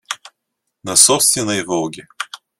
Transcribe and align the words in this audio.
на 0.83 0.95
собственной 0.95 1.63
"Волге". 1.63 2.07